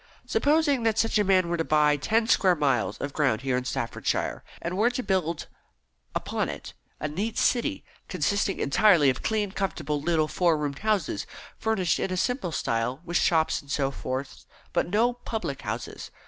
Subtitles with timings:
[0.25, 3.65] Supposing that such a man were to buy ten square miles of ground here in
[3.65, 5.45] Staffordshire, and were to build
[6.15, 11.27] upon it a neat city, consisting entirely of clean, comfortable little four roomed houses,
[11.59, 16.09] furnished in a simple style, with shops and so forth, but no public houses.